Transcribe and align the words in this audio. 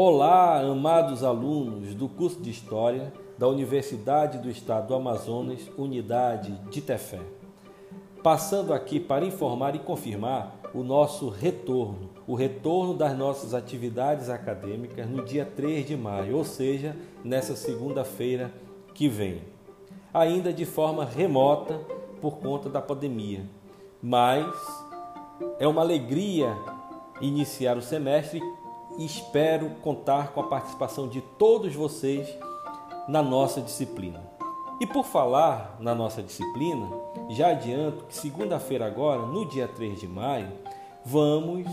Olá, 0.00 0.60
amados 0.60 1.24
alunos 1.24 1.92
do 1.92 2.08
curso 2.08 2.40
de 2.40 2.50
História 2.50 3.12
da 3.36 3.48
Universidade 3.48 4.38
do 4.38 4.48
Estado 4.48 4.86
do 4.86 4.94
Amazonas, 4.94 5.68
Unidade 5.76 6.52
de 6.70 6.80
Tefé. 6.80 7.18
Passando 8.22 8.72
aqui 8.72 9.00
para 9.00 9.26
informar 9.26 9.74
e 9.74 9.80
confirmar 9.80 10.56
o 10.72 10.84
nosso 10.84 11.28
retorno, 11.28 12.10
o 12.28 12.36
retorno 12.36 12.94
das 12.94 13.18
nossas 13.18 13.54
atividades 13.54 14.30
acadêmicas 14.30 15.10
no 15.10 15.24
dia 15.24 15.44
3 15.44 15.84
de 15.84 15.96
maio, 15.96 16.36
ou 16.36 16.44
seja, 16.44 16.94
nessa 17.24 17.56
segunda-feira 17.56 18.52
que 18.94 19.08
vem. 19.08 19.42
Ainda 20.14 20.52
de 20.52 20.64
forma 20.64 21.04
remota 21.04 21.76
por 22.20 22.36
conta 22.38 22.70
da 22.70 22.80
pandemia, 22.80 23.44
mas 24.00 24.46
é 25.58 25.66
uma 25.66 25.82
alegria 25.82 26.56
iniciar 27.20 27.76
o 27.76 27.82
semestre 27.82 28.40
e 28.98 29.06
espero 29.06 29.70
contar 29.82 30.32
com 30.32 30.40
a 30.40 30.48
participação 30.48 31.08
de 31.08 31.20
todos 31.20 31.74
vocês 31.74 32.28
na 33.06 33.22
nossa 33.22 33.60
disciplina. 33.60 34.20
E 34.80 34.86
por 34.86 35.04
falar 35.04 35.76
na 35.80 35.94
nossa 35.94 36.22
disciplina, 36.22 36.90
já 37.30 37.50
adianto 37.50 38.04
que 38.04 38.16
segunda-feira 38.16 38.86
agora, 38.86 39.22
no 39.22 39.46
dia 39.46 39.66
3 39.66 40.00
de 40.00 40.06
maio, 40.06 40.52
vamos 41.04 41.66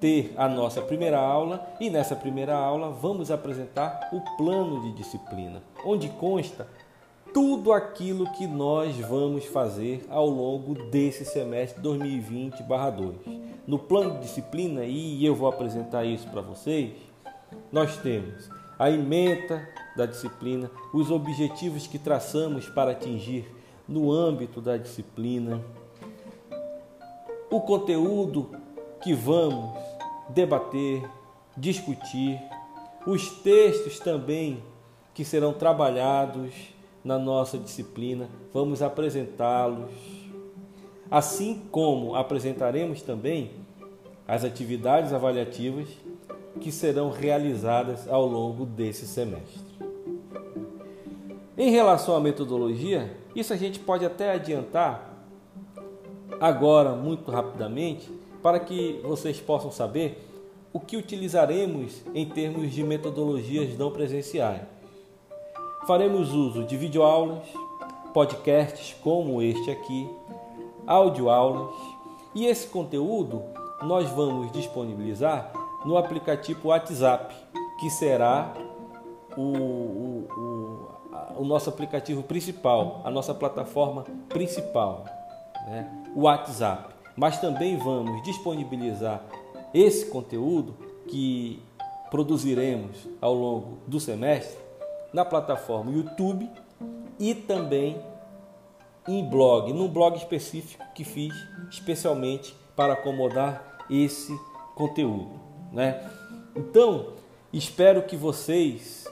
ter 0.00 0.34
a 0.36 0.48
nossa 0.48 0.80
primeira 0.80 1.18
aula 1.18 1.66
e 1.80 1.90
nessa 1.90 2.14
primeira 2.14 2.56
aula 2.56 2.90
vamos 2.90 3.30
apresentar 3.30 4.10
o 4.12 4.20
plano 4.36 4.82
de 4.82 4.92
disciplina, 4.92 5.62
onde 5.84 6.08
consta 6.10 6.68
tudo 7.34 7.72
aquilo 7.72 8.30
que 8.32 8.46
nós 8.46 8.96
vamos 8.98 9.44
fazer 9.44 10.06
ao 10.08 10.28
longo 10.28 10.74
desse 10.90 11.24
semestre 11.24 11.80
2020/2 11.82 13.57
no 13.68 13.78
plano 13.78 14.14
de 14.14 14.20
disciplina, 14.20 14.86
e 14.86 15.22
eu 15.22 15.34
vou 15.34 15.46
apresentar 15.46 16.02
isso 16.02 16.26
para 16.28 16.40
vocês, 16.40 16.94
nós 17.70 17.98
temos 17.98 18.48
a 18.78 18.90
ementa 18.90 19.68
da 19.94 20.06
disciplina, 20.06 20.70
os 20.90 21.10
objetivos 21.10 21.86
que 21.86 21.98
traçamos 21.98 22.66
para 22.70 22.92
atingir 22.92 23.44
no 23.86 24.10
âmbito 24.10 24.62
da 24.62 24.78
disciplina, 24.78 25.62
o 27.50 27.60
conteúdo 27.60 28.56
que 29.02 29.12
vamos 29.12 29.78
debater, 30.30 31.06
discutir, 31.54 32.40
os 33.06 33.28
textos 33.42 33.98
também 33.98 34.62
que 35.12 35.26
serão 35.26 35.52
trabalhados 35.52 36.54
na 37.04 37.18
nossa 37.18 37.58
disciplina, 37.58 38.30
vamos 38.50 38.80
apresentá-los 38.80 39.90
assim 41.10 41.62
como 41.70 42.14
apresentaremos 42.14 43.02
também 43.02 43.50
as 44.26 44.44
atividades 44.44 45.12
avaliativas 45.12 45.88
que 46.60 46.70
serão 46.70 47.10
realizadas 47.10 48.08
ao 48.08 48.26
longo 48.26 48.66
desse 48.66 49.06
semestre. 49.06 49.68
Em 51.56 51.70
relação 51.70 52.14
à 52.14 52.20
metodologia, 52.20 53.16
isso 53.34 53.52
a 53.52 53.56
gente 53.56 53.80
pode 53.80 54.04
até 54.04 54.32
adiantar 54.32 55.14
agora 56.40 56.92
muito 56.92 57.30
rapidamente 57.30 58.10
para 58.42 58.60
que 58.60 59.00
vocês 59.02 59.40
possam 59.40 59.70
saber 59.70 60.24
o 60.72 60.78
que 60.78 60.96
utilizaremos 60.96 62.02
em 62.14 62.26
termos 62.26 62.72
de 62.72 62.84
metodologias 62.84 63.76
não 63.76 63.90
presenciais. 63.90 64.62
Faremos 65.86 66.32
uso 66.32 66.64
de 66.64 66.76
videoaulas, 66.76 67.48
podcasts 68.12 68.94
como 69.02 69.40
este 69.42 69.70
aqui, 69.70 70.08
audioaulas 70.88 71.74
e 72.34 72.46
esse 72.46 72.66
conteúdo 72.66 73.42
nós 73.82 74.08
vamos 74.10 74.50
disponibilizar 74.50 75.52
no 75.84 75.96
aplicativo 75.96 76.68
WhatsApp, 76.68 77.34
que 77.78 77.90
será 77.90 78.54
o, 79.36 79.42
o, 79.42 80.28
o, 80.36 81.42
o 81.42 81.44
nosso 81.44 81.68
aplicativo 81.68 82.22
principal, 82.22 83.02
a 83.04 83.10
nossa 83.10 83.34
plataforma 83.34 84.04
principal, 84.28 85.04
né? 85.66 86.04
o 86.16 86.22
WhatsApp. 86.22 86.94
Mas 87.14 87.38
também 87.38 87.76
vamos 87.76 88.22
disponibilizar 88.22 89.22
esse 89.74 90.06
conteúdo 90.06 90.74
que 91.06 91.62
produziremos 92.10 93.06
ao 93.20 93.34
longo 93.34 93.78
do 93.86 94.00
semestre 94.00 94.58
na 95.12 95.24
plataforma 95.24 95.90
YouTube 95.90 96.48
e 97.18 97.34
também 97.34 98.00
em 99.08 99.24
blog, 99.24 99.72
num 99.72 99.88
blog 99.88 100.16
específico 100.16 100.84
que 100.94 101.02
fiz 101.02 101.34
especialmente 101.70 102.54
para 102.76 102.92
acomodar 102.92 103.78
esse 103.90 104.38
conteúdo, 104.74 105.40
né? 105.72 106.08
Então, 106.54 107.14
espero 107.52 108.02
que 108.02 108.16
vocês 108.16 109.06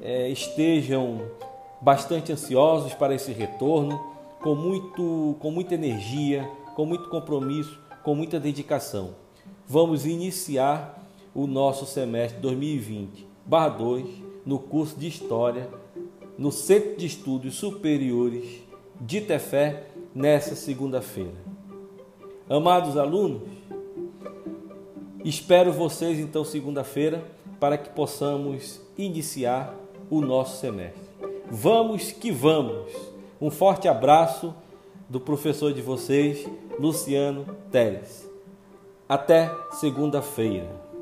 é, 0.00 0.28
estejam 0.30 1.30
bastante 1.80 2.32
ansiosos 2.32 2.94
para 2.94 3.14
esse 3.14 3.32
retorno, 3.32 4.12
com 4.40 4.54
muito, 4.54 5.36
com 5.38 5.50
muita 5.50 5.74
energia, 5.74 6.48
com 6.74 6.86
muito 6.86 7.08
compromisso, 7.08 7.78
com 8.02 8.14
muita 8.14 8.40
dedicação. 8.40 9.14
Vamos 9.66 10.06
iniciar 10.06 11.02
o 11.34 11.46
nosso 11.46 11.86
semestre 11.86 12.40
2020/2 12.40 14.22
no 14.44 14.58
curso 14.58 14.98
de 14.98 15.06
História 15.06 15.68
no 16.36 16.50
Centro 16.50 16.96
de 16.96 17.06
Estudos 17.06 17.54
Superiores 17.54 18.63
de 19.00 19.20
Tefé 19.20 19.84
nessa 20.14 20.54
segunda-feira. 20.54 21.34
Amados 22.48 22.96
alunos, 22.96 23.42
espero 25.24 25.72
vocês 25.72 26.18
então 26.18 26.44
segunda-feira 26.44 27.24
para 27.58 27.78
que 27.78 27.90
possamos 27.90 28.80
iniciar 28.96 29.74
o 30.10 30.20
nosso 30.20 30.60
semestre. 30.60 31.02
Vamos 31.50 32.12
que 32.12 32.30
vamos! 32.30 32.92
Um 33.40 33.50
forte 33.50 33.88
abraço 33.88 34.54
do 35.08 35.20
professor 35.20 35.72
de 35.72 35.82
vocês, 35.82 36.48
Luciano 36.78 37.44
Teles. 37.70 38.28
Até 39.08 39.50
segunda-feira. 39.72 40.93